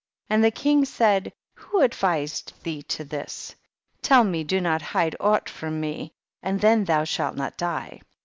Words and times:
15. 0.29 0.35
And 0.35 0.43
the 0.43 0.49
king 0.59 0.83
said, 0.83 1.31
who 1.53 1.77
advi 1.87 2.27
sed 2.27 2.53
thee 2.63 2.81
to 2.81 3.03
this? 3.03 3.53
Tell 4.01 4.23
me, 4.23 4.43
do 4.43 4.59
not 4.59 4.81
hide 4.81 5.15
aught 5.19 5.47
from 5.47 5.79
me, 5.79 6.11
and 6.41 6.59
theii 6.59 6.87
thou 6.87 7.03
shalt 7.03 7.35
not 7.35 7.55
die. 7.55 8.01